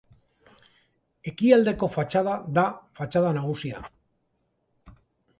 [1.31, 2.63] Ekialdeko fatxada da
[3.01, 3.83] fatxada nagusia.